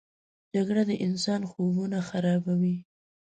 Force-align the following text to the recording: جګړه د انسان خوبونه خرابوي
جګړه 0.53 0.83
د 0.89 0.91
انسان 1.05 1.41
خوبونه 1.51 1.97
خرابوي 2.09 2.77